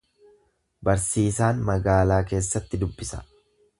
Barsiisaan 0.87 1.61
magaalaa 1.67 2.21
keessatti 2.33 2.81
dubbisa. 2.85 3.23